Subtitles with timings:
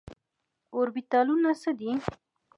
[0.75, 1.89] اوربيتالونه څه دي؟